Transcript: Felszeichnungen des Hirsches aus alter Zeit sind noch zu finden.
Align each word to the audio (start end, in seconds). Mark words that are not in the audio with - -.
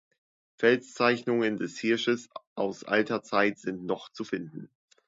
Felszeichnungen 0.55 1.57
des 1.57 1.77
Hirsches 1.77 2.27
aus 2.55 2.83
alter 2.83 3.21
Zeit 3.21 3.59
sind 3.59 3.85
noch 3.85 4.09
zu 4.11 4.23
finden. 4.23 4.67